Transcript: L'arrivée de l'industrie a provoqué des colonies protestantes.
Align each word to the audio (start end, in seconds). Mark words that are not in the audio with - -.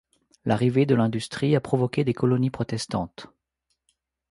L'arrivée 0.45 0.87
de 0.87 0.95
l'industrie 0.95 1.55
a 1.55 1.61
provoqué 1.61 2.03
des 2.03 2.15
colonies 2.15 2.49
protestantes. 2.49 3.27